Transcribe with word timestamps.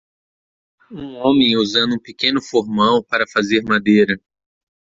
Um 0.89 1.17
homem 1.17 1.55
usando 1.55 1.93
um 1.93 1.99
pequeno 1.99 2.41
formão 2.41 3.03
para 3.03 3.27
fazer 3.31 3.61
madeira. 3.61 4.19